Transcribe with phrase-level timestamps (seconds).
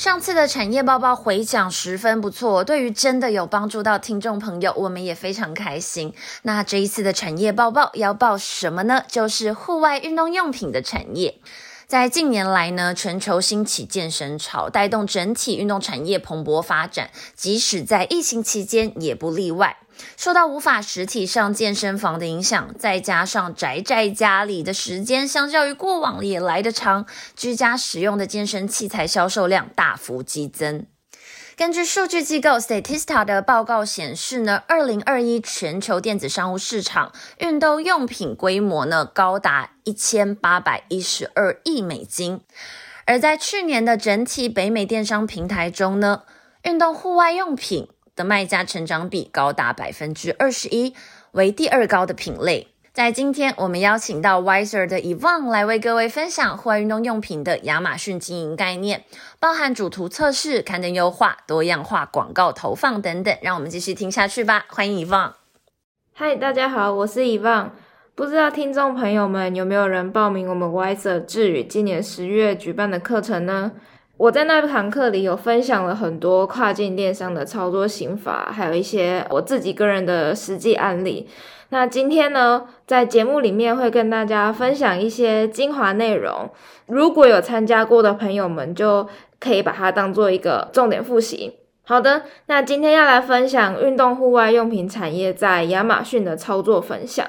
[0.00, 6.14] 上次的产业报报回响十分不错，对于真的有帮助到听众朋友，我们也非常开心。
[6.40, 9.04] 那这一次的产业报报要报什么呢？
[9.08, 11.34] 就是户外运动用品的产业。
[11.90, 19.76] 在近年来呢，全球兴起健身潮，带动整体运动产业蓬勃发展，即使在疫情期间也不例外。
[20.16, 30.86] 受到无法实体上健身房的影响，再加上宅在家里的时间相较于过往也来得长，居家使用的健身器材销售量大幅激增。
[31.60, 42.40] 根据数据机构 Statista 的报告显示呢，二零二一全球电子商务市场运动用品规模呢高达一千八百一十二亿美金，
[43.04, 46.22] 而在去年的整体北美电商平台中呢，
[46.62, 50.94] 运动户外用品的卖家成长比高达百分之二十一，
[51.32, 52.68] 为第二高的品类。
[52.92, 59.04] 在今天，我们邀请到 Wiser 的 Evan 来为各位分享户外运动用品的亚马逊经营概念，
[59.38, 63.38] 包含主图测试、刊登优化、多样化广告投放等等。
[63.42, 64.66] 让我们继续听下去吧。
[64.68, 65.34] 欢迎 Evan。
[66.12, 67.72] 嗨，大家好，我是遗忘。
[68.16, 73.70] 不知道听众朋友们有没有人报名我们 Wiser 智宇今年十月举办的课程呢？
[74.20, 81.26] 我在那堂课里有分享了很多跨境电商的操作心法，还有一些我自己个人的实际案例。
[81.70, 86.50] 那今天呢，在节目里面会跟大家分享一些精华内容。
[86.84, 91.54] 如果有参加过的朋友们，就可以把它当做一个重点复习。
[91.84, 97.26] 好的，那今天要来分享运动户外用品产业在亚马逊的操作分享。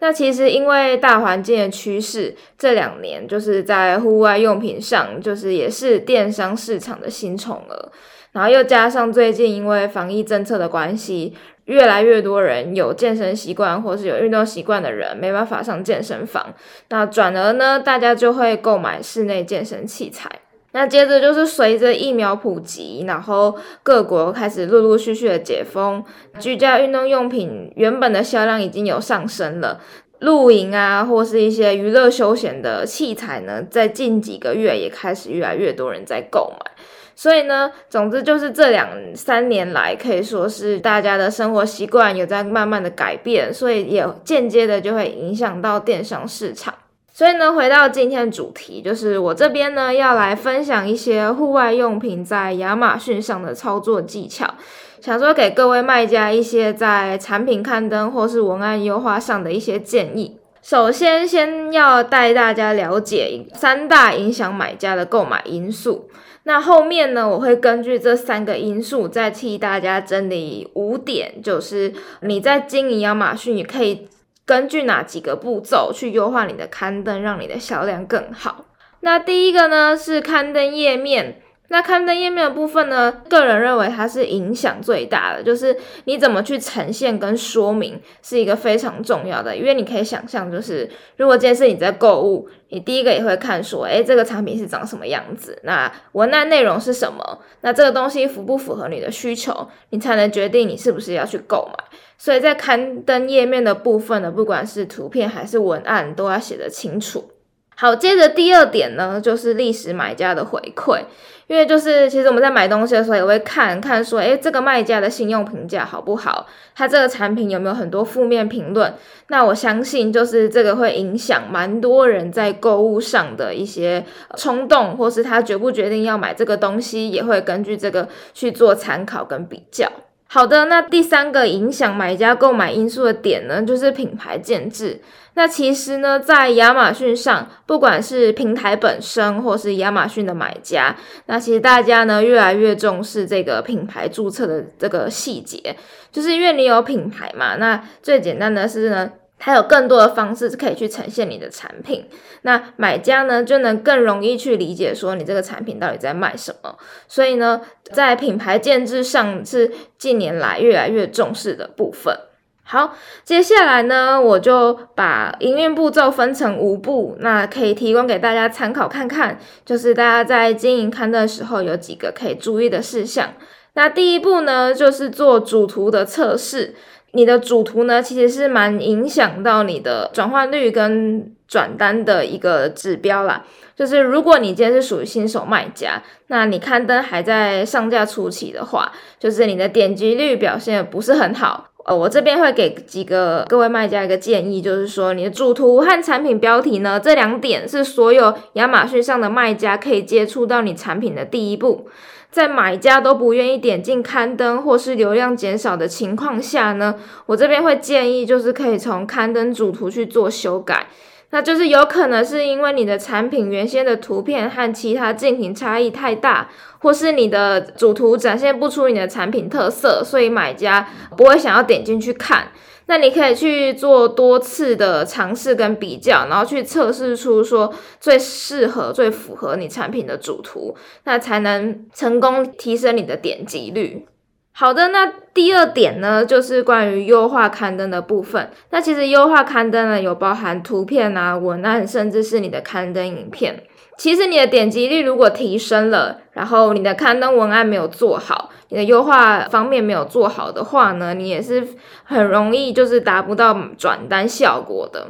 [0.00, 7.92] 那其实因为大环境的趋势，这两年就是在户外用品上，就是也是电商市场的新宠儿。
[8.32, 11.36] 然后又加上最近因为防疫政策的关系，
[11.66, 16.52] 越来越多人有健身习惯或是有运动习惯的人没办法上健身房，
[16.88, 20.28] 那转而呢，大家就会购买室内健身器材。
[20.74, 26.04] 那接着就是随着疫苗普及，然后各国开始陆陆续续的解封，
[26.40, 29.80] 居家运动用品原本的销量已经有上升了。
[30.18, 36.72] 露营啊，或是一些娱乐休闲的器材呢，在近几个月也开始越来越多人在购买。
[37.14, 46.74] 所以呢，总之就是这两三年来，可以说是大家的生活习惯有在慢慢的改变，所以也间接的就会影响到电商市场。
[47.16, 54.52] 所以呢，回到今天的主题，就是我这边呢要来分享一些户外用品在亚马逊上的操作技巧，
[55.00, 60.38] 想说给各位卖家一些在产品刊登或是文案优化上的一些建议。
[60.60, 66.08] 首先，先要带大家了解三大影响买家的购买因素。
[66.42, 71.92] 那后面呢，我会根据这三个因素，再替大家整理五点，就是
[72.22, 74.08] 你在经营亚马逊，也可以。
[74.46, 78.66] 根据哪几个步骤去优化你的刊登，让你的销量更好？
[79.00, 81.42] 那第一个呢是刊登页面。
[81.68, 89.56] 那刊登页面的部分呢，个人认为它是影响最大的，就是你怎么去呈现跟说明是一个非常重要的。
[89.56, 95.58] 因为你可以想象，就是如果今天是你在购物，你第一个也会看说，诶，这个产品是长什么样子？
[95.64, 97.40] 那文案内容是什么？
[97.62, 99.68] 那这个东西符不符合你的需求？
[99.90, 101.84] 你才能决定你是不是要去购买。
[102.18, 107.30] 所以在刊登页面的部分呢，不管是图片还是文案，都要写得清楚。
[107.76, 111.00] 好，接着第二点呢，就是历史买家的回馈，
[111.48, 116.46] 因为就是其实我们在买东西的时候也会看看说，诶，这个卖家的信用评价好不好？
[116.76, 118.94] 他这个产品有没有很多负面评论？
[119.28, 124.04] 那我相信就是这个会影响蛮多人在购物上的一些
[124.36, 129.90] 冲动，或是他决不决定要买这个东西，也会根据这个去做参考跟比较。
[130.34, 135.00] 好的，那第三个影响买家购买因素的点呢，就是品牌建制。
[135.34, 140.96] 那其实呢，在亚马逊上，不管是平台本身，或是亚马逊的买家，
[141.26, 145.76] 那其实大家呢越来越重视这个品牌注册的这个细节，
[146.10, 147.54] 就是因为你有品牌嘛。
[147.54, 149.12] 那最简单的是呢。
[149.38, 152.06] 还有更多的方式可以去呈现你的产品，
[152.42, 156.76] 那买家呢就能更容易去理解说你这个产品到底在卖什么。
[157.08, 157.60] 所以呢，
[157.92, 162.16] 在品牌建制上是近年来越来越重视的部分。
[162.62, 173.34] 好，接下来呢，我就把营运步骤分成五步，那可以提供给大家参考看看，就是大家在经营刊登的时候有几个可以注意的事项。
[173.74, 176.74] 那第一步呢，就是做主图的测试。
[177.14, 183.44] 你的主图呢，其实是蛮影响到你的转换率跟转单的一个指标啦。
[183.76, 191.70] 就是如果你今天是属于新手卖家，那你刊登还在上架初期的话，就是你的点击率表现不是很好。
[191.84, 201.88] 呃，我这边会给几个各位卖家一个建议，就是说你的主图和产品标题呢，这两点是所有亚马逊上的卖家可以接触到你产品的第一步。
[202.34, 206.96] 在买家都不愿意点进刊登或是流量减少的情况下呢，
[207.26, 210.88] 我这边会建议就是可以从刊登主图去做修改。
[211.30, 216.48] 那就是有可能是因为你的产品原先的图片和其他竞品差异太大，
[216.80, 222.48] 或是你的主图展现不出你的产品特色，所以买家不会想要点进去看。
[222.86, 234.06] 那你可以去做多次的尝试跟比较，然后去测试出说最适合、最符合你产品的主图，那才能成功提升你的点击率。
[234.52, 238.50] 好的，那第二点呢，就是关于优化刊登的部分。
[238.70, 243.64] 那其实优化刊登呢，有包含图片啊、文案，甚至是你的刊登影片。
[243.96, 251.66] 其实你的点击率如果提升了，然后你的刊登文案没有做好，你的优化方面没有做好的话呢，你也是
[252.02, 255.06] 很容易就是达不到转单效果的。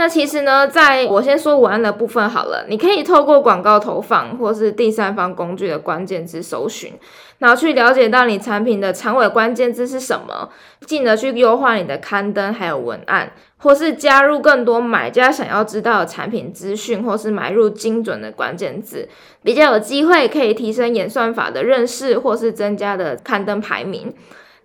[0.00, 6.94] 那其实呢，在我先说文案的部分好了，你可以透过广告投放或是第三方工具的关键字搜寻，
[7.36, 10.48] 然后去了解到你产品的长尾关键字是什么，
[10.86, 19.06] 进而去优化你的刊登还有文案，或是加入更多买家想要知道的产品资讯，或是买入精准的关键字，
[19.42, 24.14] 比较有机会可以提升演算法的认识，或是增加的刊登排名。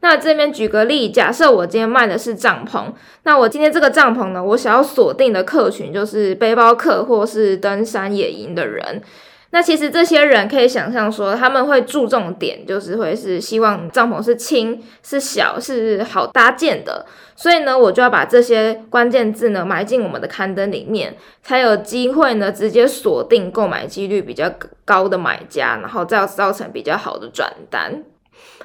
[0.05, 2.93] 那这边举个例，假设我今天卖的是帐篷，
[3.23, 9.01] 那我今天这个帐篷呢，我想要锁定的客群就是背包客或是登山野营的人。
[9.49, 17.07] 那其实这些人可以想象说，他们会注重点就是会是希望帐篷是轻、是小、是好搭建的。
[17.35, 24.51] 所以呢，我就要把这些关键字呢埋进我们的刊登里面，才有机会呢直接锁定购买几率比较
[24.85, 28.03] 高的买家，然后再造成比较好的转单。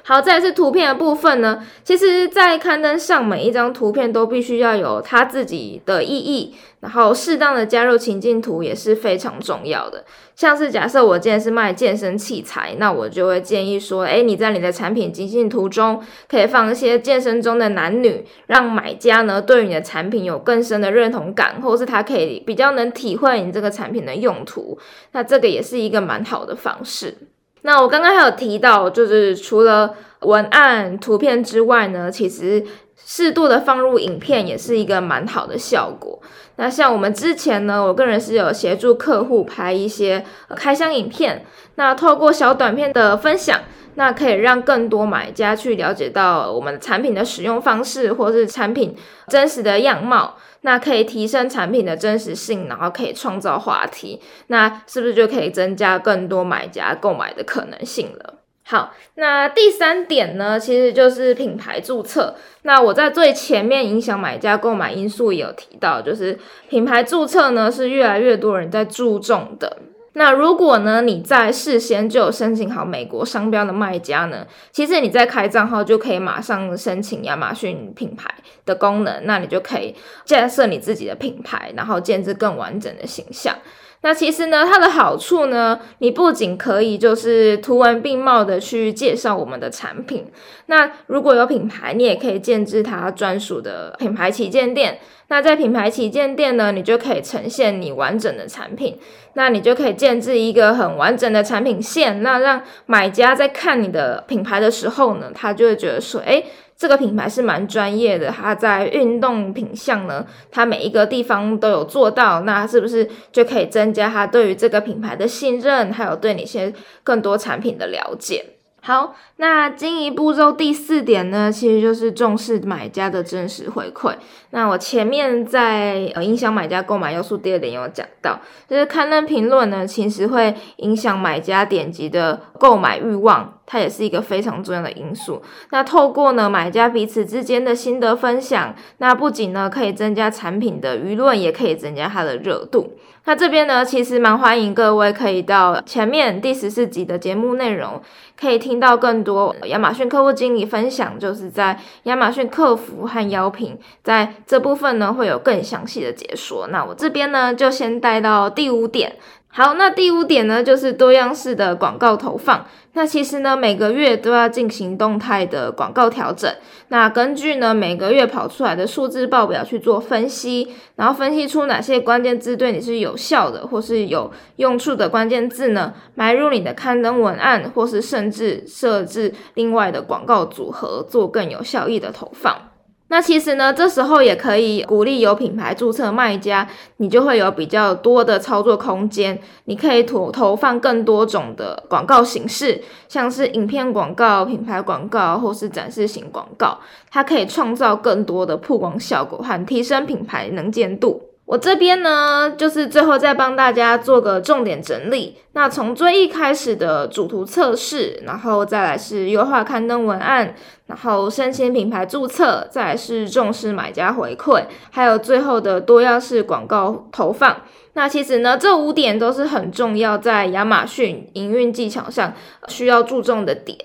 [0.03, 1.63] 好，再是图片的部分呢。
[1.83, 10.03] 其实，在刊登上，每一张图片都必须要有它自己的意义，然后适当的加入情境图也是非常重要的。
[10.35, 24.79] 像是假设我今天是卖健身器材，那我就会建议说，诶，你在你的产品情境图中可以放一些健身中的男女，让买家呢对你的产品有更深的认同感，或是他可以比较能体会你这个产品的用途。
[25.11, 27.15] 那这个也是一个蛮好的方式。
[27.63, 32.63] 那我刚刚还有提到，就是除了文案、图片之外呢，其实
[33.05, 36.19] 适度的放入影片也是一个蛮好的效果。
[36.57, 40.23] 那像我们之前呢，我个人是有协助客户拍一些
[40.55, 43.59] 开箱影片，那透过小短片的分享，
[43.95, 48.95] 那可以让更多买家去了解到我们产品的使用方式，或是产品
[49.27, 50.37] 真实的样貌。
[50.63, 58.35] 那可以提升产品的真实性，然后可以创造话题，那是不是就可以增加更多买家购买的可能性了？
[58.63, 62.35] 好，那第三点呢，其实就是品牌注册。
[62.61, 66.37] 那我在最前面影响买家购买因素也有提到，就是
[66.69, 69.79] 品牌注册呢是越来越多人在注重的。
[70.13, 78.29] 那如果呢，你在事先就有申请好美国商标的卖家呢，其实你在开账号就可以马上申请亚马逊品牌
[78.65, 79.95] 的功能，那你就可以
[80.25, 83.55] 建设你自己的品牌，然后建制更完整的形象。
[84.03, 90.25] 那其实呢，它的好处呢，你不仅可以就是图文并茂的去介绍我们的产品，
[90.65, 94.99] 那如果有品牌，你也可以建制它专属的品牌旗舰店。
[95.27, 98.97] 那在品牌旗舰店呢，你就可以呈现你完整的产品，
[99.35, 106.43] 那你就可以建制一个很完整的产品线，那让买家在看你的品牌的时候呢，他就会觉得说，哎。
[106.81, 116.73] 这个品牌是蛮专业的，它在运动品相呢，它每一个地方都有做到，那是不是就可以增加他对于这个品牌的信任，还有对你些
[117.03, 118.43] 更多产品的了解？
[118.83, 124.15] 好，那经营步骤第四点呢，其实就是重视买家的真实回馈。
[124.49, 133.53] 那我前面在呃影响买家购买要素第二点有讲到，就是刊登评论呢，其实会影响买家点击的购买欲望。
[133.67, 135.41] 它也是一个非常重要的因素。
[135.69, 142.97] 那透过呢买家彼此之间的心得分享，那不仅呢可以增加产品的舆论，也可以增加它的热度。
[143.25, 148.01] 那这边呢，其实蛮欢迎各位可以到前面第十四集的节目内容，
[148.39, 156.67] 可以听到更多亚马逊客户经理分享，就是在亚马逊客服和邀评在这部分呢会有更详细的解说。
[156.69, 159.15] 那我这边呢就先带到第五点。
[159.53, 162.65] 好，那第五点呢，就是多样式的广告投放。
[162.93, 166.49] 那其实呢，每个月都要进行动态的广告调整。
[166.87, 182.70] 那根据呢每个月跑出来的数字报表去做分析，然后分析出哪些关键字对你是有效的，或是有用处的关键字呢，埋入你的刊登文案，或是甚至设置另外的广告组合，做更有效益的投放。
[183.11, 186.65] 那其实呢，这时候也可以鼓励有品牌注册卖家，
[186.95, 196.77] 你就会有比较多的操作空间，你可以投投放更多种的广告形式，像是影片广告、品牌广告或是展示型广告，
[197.09, 201.30] 它可以创造更多的曝光效果和提升品牌能见度。
[201.51, 205.35] 我这边呢，就是最后再帮大家做个重点整理。
[205.51, 210.55] 那从最一开始的主图测试，然后再来是优化刊登文案，
[210.85, 217.63] 然后申请品牌注册，再来是重视买家回馈，还有最后的多样式广告投放。
[217.93, 222.33] 那其实呢，这五点都是很重要，在亚马逊营运技巧上
[222.69, 223.77] 需要注重的点。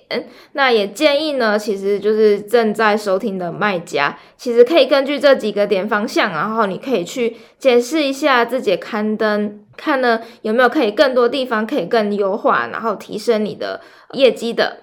[0.53, 13.81] 那也建议呢，其实就是正在收听的卖家，其实可以根据这几个点方向，然后你可以去解释一下自己刊登，看呢有没有可以更多地方可以更优化，然后提升你的
[14.13, 14.79] 业绩的。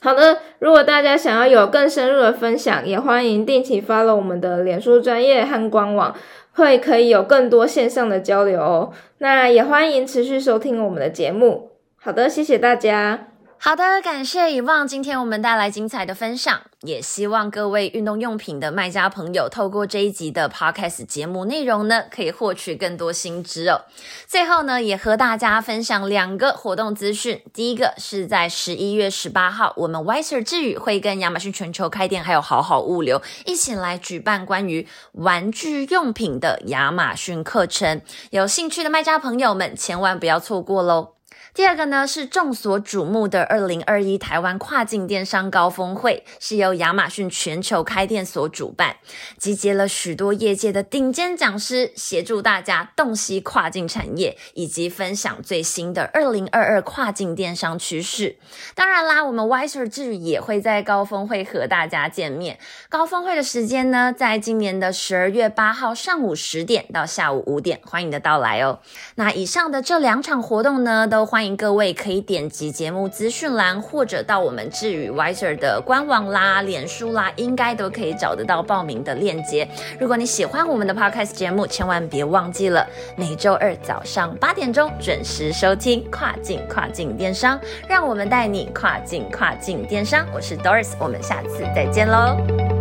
[0.00, 6.14] 好的，如果大家想要有更深入的分享，也欢迎定期 follow 我们的脸书专业和官网。
[6.54, 11.70] 会可以有更多线上的交流哦，那也欢迎持续收听我们的节目。
[11.98, 13.27] 好的，谢谢大家。
[13.60, 23.82] 好的，感谢遗忘今天我们带来精彩的分享，也希望各位运动用品的卖家朋友透过这一集的 podcast 节目内容呢，可以获取更多新知哦。
[24.26, 27.42] 最后呢，也和大家分享两个活动资讯。
[27.52, 38.00] 第一个是在十一月十八号，我们 Wiser 智宇会跟亚马逊全球开店还有好好物流一起来举办关于玩具用品的亚马逊课程，
[38.30, 41.17] 有兴趣的卖家朋友们千万不要错过喽。
[41.58, 48.94] 第二个呢是众所瞩目的二零二一台湾跨境电商高峰会，是由亚马逊全球开店所主办，
[49.38, 58.36] 集结了许多业界的顶尖讲师，协助大家洞悉跨境产业，以及分享最新的二零二二跨境电商趋势。
[58.76, 62.60] 当然啦，我们 Wiser 智也会在高峰会和大家见面。
[62.88, 68.78] 高峰会的时间呢，在今年的十二月八号上午十点到下午五点，欢迎的到来哦。
[69.16, 79.68] 那以上的这两场活动呢，都欢迎各位可以点击节目资讯栏，或者到我们智宇 Wiser 的官网啦、脸书啦，应该都可以找得到报名的链接。
[79.98, 82.86] 如果你喜欢我们的 Podcast 节目，千万别忘记了
[83.16, 90.26] 每周二早上八点钟准时收听《跨境跨境电商》，让我们带你跨境跨境电商。
[90.34, 92.77] 我是 Doris，我们下次再见喽。